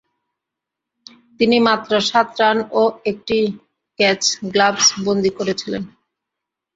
তিনি 1.39 1.57
মাত্র 1.67 1.91
সাত 2.09 2.29
রান 2.39 2.57
ও 2.71 2.81
একটি 3.11 3.37
ক্যাচ 3.99 4.21
গ্লাভস 4.53 4.87
বন্দী 5.05 5.31
করেছিলেন। 5.37 5.83